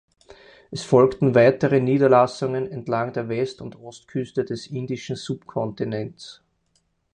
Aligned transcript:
Es 0.71 0.81
folgten 0.81 1.35
weitere 1.35 1.79
Niederlassungen 1.79 2.65
entlang 2.71 3.13
der 3.13 3.29
West- 3.29 3.61
und 3.61 3.75
Ostküste 3.75 4.43
des 4.43 4.65
indischen 4.65 5.15
Subkontinents. 5.15 6.41